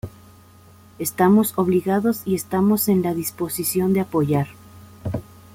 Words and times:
Estamos 0.97 1.53
obligados 1.57 2.23
y 2.25 2.33
estamos 2.33 2.87
en 2.87 3.03
la 3.03 3.13
disposición 3.13 3.93
de 3.93 3.99
apoyar. 3.99 4.47